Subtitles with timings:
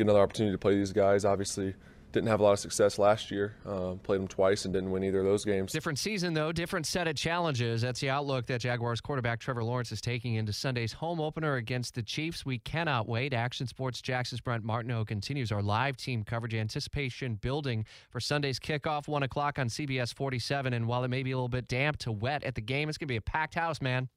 [0.00, 1.24] get another opportunity to play these guys.
[1.24, 1.74] Obviously,
[2.12, 3.54] didn't have a lot of success last year.
[3.64, 5.72] Uh, played them twice and didn't win either of those games.
[5.72, 7.82] Different season, though, different set of challenges.
[7.82, 11.94] That's the outlook that Jaguars quarterback Trevor Lawrence is taking into Sunday's home opener against
[11.94, 12.44] the Chiefs.
[12.44, 13.32] We cannot wait.
[13.32, 16.54] Action Sports Jax's Brent Martineau continues our live team coverage.
[16.54, 20.72] Anticipation building for Sunday's kickoff, 1 o'clock on CBS 47.
[20.72, 22.98] And while it may be a little bit damp to wet at the game, it's
[22.98, 24.08] going to be a packed house, man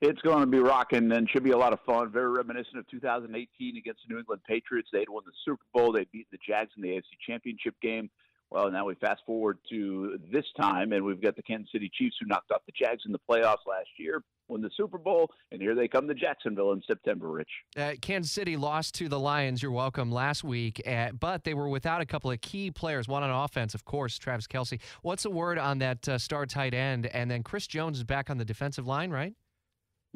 [0.00, 2.10] it's going to be rocking and should be a lot of fun.
[2.10, 4.88] Very reminiscent of 2018 against the New England Patriots.
[4.92, 5.92] They'd won the Super Bowl.
[5.92, 8.10] They beat the Jags in the AFC Championship game.
[8.50, 12.16] Well, now we fast forward to this time, and we've got the Kansas City Chiefs
[12.20, 15.60] who knocked off the Jags in the playoffs last year, won the Super Bowl, and
[15.60, 17.48] here they come to Jacksonville in September, Rich.
[17.76, 21.68] Uh, Kansas City lost to the Lions, you're welcome, last week, uh, but they were
[21.68, 24.80] without a couple of key players, one on offense, of course, Travis Kelce.
[25.02, 27.06] What's the word on that uh, star tight end?
[27.06, 29.34] And then Chris Jones is back on the defensive line, right?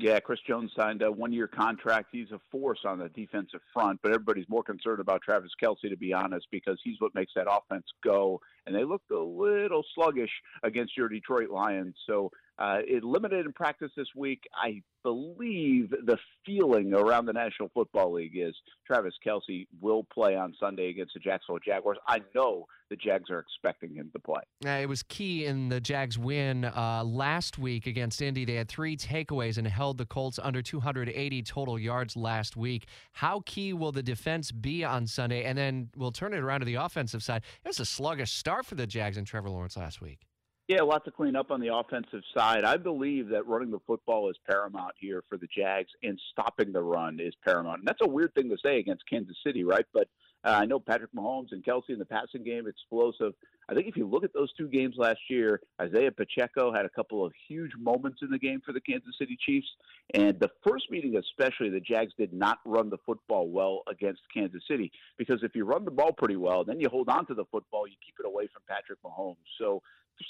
[0.03, 2.09] Yeah, Chris Jones signed a one year contract.
[2.11, 5.97] He's a force on the defensive front, but everybody's more concerned about Travis Kelce, to
[5.97, 8.41] be honest, because he's what makes that offense go.
[8.67, 10.31] And they looked a little sluggish
[10.63, 11.95] against your Detroit Lions.
[12.07, 14.43] So uh, it limited in practice this week.
[14.55, 18.55] I believe the feeling around the National Football League is
[18.87, 21.97] Travis Kelce will play on Sunday against the Jacksonville Jaguars.
[22.07, 24.43] I know the Jags are expecting him to play.
[24.67, 28.45] Uh, it was key in the Jags' win uh, last week against Indy.
[28.45, 32.89] They had three takeaways and held the Colts under 280 total yards last week.
[33.13, 35.45] How key will the defense be on Sunday?
[35.45, 37.43] And then we'll turn it around to the offensive side.
[37.65, 40.27] It was a sluggish start for the Jags and Trevor Lawrence last week.
[40.71, 42.63] Yeah, a lot to clean up on the offensive side.
[42.65, 46.81] I believe that running the football is paramount here for the Jags, and stopping the
[46.81, 47.81] run is paramount.
[47.81, 49.85] And that's a weird thing to say against Kansas City, right?
[49.93, 50.07] But
[50.45, 53.35] uh, I know Patrick Mahomes and Kelce in the passing game, explosive.
[53.69, 56.89] I think if you look at those two games last year, Isaiah Pacheco had a
[56.89, 59.69] couple of huge moments in the game for the Kansas City Chiefs.
[60.15, 64.63] And the first meeting, especially, the Jags did not run the football well against Kansas
[64.69, 67.45] City because if you run the ball pretty well, then you hold on to the
[67.53, 69.37] football, you keep it away from Patrick Mahomes.
[69.59, 69.83] So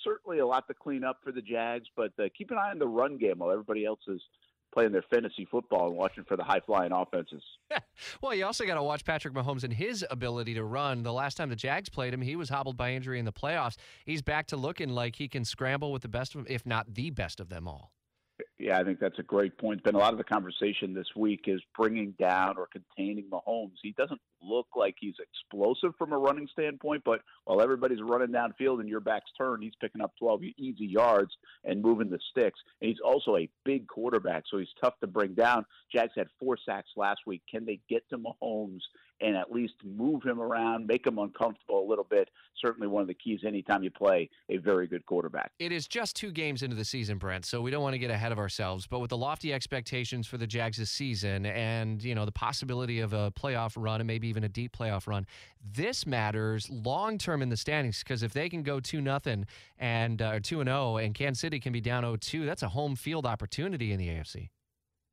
[0.05, 2.79] certainly a lot to clean up for the Jags, but uh, keep an eye on
[2.79, 4.21] the run game while everybody else is
[4.73, 7.43] playing their fantasy football and watching for the high flying offenses.
[8.23, 11.03] well, you also got to watch Patrick Mahomes and his ability to run.
[11.03, 13.77] The last time the Jags played him, he was hobbled by injury in the playoffs.
[14.05, 16.95] He's back to looking like he can scramble with the best of them, if not
[16.95, 17.93] the best of them all.
[18.61, 19.83] Yeah, I think that's a great point.
[19.83, 23.79] Been a lot of the conversation this week is bringing down or containing Mahomes.
[23.83, 28.81] He doesn't look like he's explosive from a running standpoint, but while everybody's running downfield
[28.81, 31.31] and your back's turned, he's picking up 12 easy yards
[31.65, 32.59] and moving the sticks.
[32.83, 35.65] And he's also a big quarterback, so he's tough to bring down.
[35.91, 37.43] Jags had four sacks last week.
[37.51, 38.81] Can they get to Mahomes
[39.23, 42.29] and at least move him around, make him uncomfortable a little bit?
[42.61, 45.53] Certainly one of the keys anytime you play a very good quarterback.
[45.59, 48.11] It is just two games into the season, Brent, so we don't want to get
[48.11, 48.50] ahead of ourselves.
[48.87, 53.01] But with the lofty expectations for the Jags this season and, you know, the possibility
[53.01, 55.27] of a playoff run and maybe even a deep playoff run.
[55.63, 59.47] This matters long term in the standings because if they can go two nothing
[59.79, 62.69] and uh, two and zero, oh, and Kansas City can be down 0-2, that's a
[62.69, 64.49] home field opportunity in the AFC.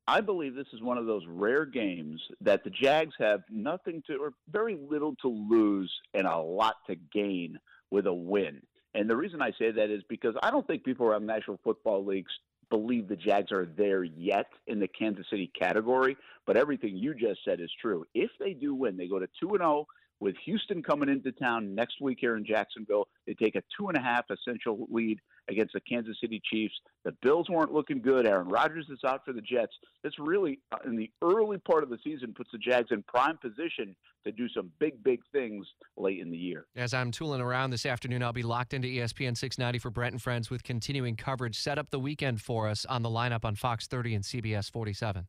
[0.08, 4.16] I believe this is one of those rare games that the Jags have nothing to
[4.16, 7.58] or very little to lose and a lot to gain
[7.90, 8.62] with a win.
[8.94, 12.06] And the reason I say that is because I don't think people around National Football
[12.06, 12.32] Leagues
[12.70, 17.40] believe the Jags are there yet in the Kansas City category, but everything you just
[17.44, 18.06] said is true.
[18.14, 19.86] If they do win, they go to 2 and 0
[20.20, 23.08] with Houston coming into town next week here in Jacksonville.
[23.26, 26.74] They take a two and a half essential lead against the Kansas City Chiefs.
[27.04, 28.26] The Bills weren't looking good.
[28.26, 29.72] Aaron Rodgers is out for the Jets.
[30.02, 33.38] This really, uh, in the early part of the season, puts the Jags in prime
[33.38, 36.66] position to do some big, big things late in the year.
[36.76, 40.22] As I'm tooling around this afternoon, I'll be locked into ESPN 690 for Brent and
[40.22, 41.58] Friends with continuing coverage.
[41.58, 45.26] Set up the weekend for us on the lineup on Fox 30 and CBS 47.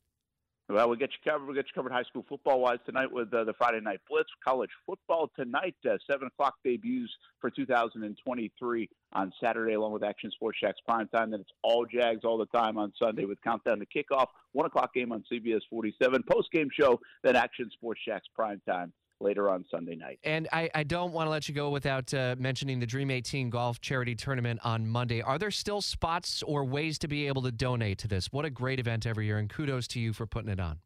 [0.70, 1.48] Well, we'll get you covered.
[1.48, 4.30] We'll get you covered high school football wise tonight with uh, the Friday Night Blitz.
[4.46, 7.10] College football tonight, uh, 7 o'clock debuts
[7.42, 11.32] for 2023 on Saturday, along with Action Sports Jax prime time.
[11.32, 14.28] Then it's all Jags all the time on Sunday with countdown to kickoff.
[14.52, 16.22] 1 o'clock game on CBS 47.
[16.32, 20.20] Post game show, then Action Sports Jax prime time later on Sunday night.
[20.24, 23.50] And I, I don't want to let you go without uh, mentioning the Dream 18
[23.50, 25.22] Golf Charity Tournament on Monday.
[25.22, 28.32] Are there still spots or ways to be able to donate to this?
[28.32, 30.80] What a great event every year, and kudos to you for putting it on.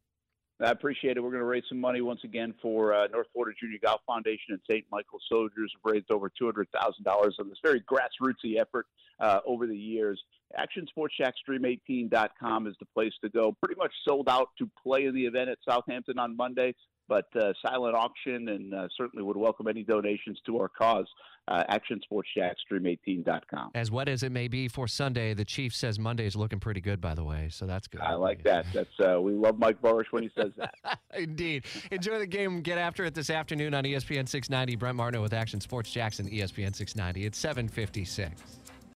[0.61, 1.19] I appreciate it.
[1.23, 4.51] We're going to raise some money once again for uh, North Florida Junior Golf Foundation
[4.51, 4.85] and St.
[4.91, 5.73] Michael Soldiers.
[5.73, 8.85] Have raised over two hundred thousand dollars on this very grassrootsy effort
[9.19, 10.21] uh, over the years.
[10.55, 13.55] Action Sports Jax Dream18.com is the place to go.
[13.63, 16.75] Pretty much sold out to play in the event at Southampton on Monday.
[17.07, 21.07] But uh, silent auction, and uh, certainly would welcome any donations to our cause.
[21.45, 23.71] Uh, Action Sports Jax, Dream18.com.
[23.75, 26.79] As wet as it may be for Sunday, the Chief says Monday is looking pretty
[26.79, 27.49] good, by the way.
[27.51, 27.99] So that's good.
[27.99, 28.65] I like that.
[28.73, 30.73] That's uh, we love Mike Buresh when he says that.
[31.17, 31.65] Indeed.
[31.91, 32.61] Enjoy the game.
[32.61, 34.77] Get after it this afternoon on ESPN 690.
[34.77, 37.25] Brent Martineau with Action Sports Jackson, ESPN 690.
[37.25, 38.62] It's 756.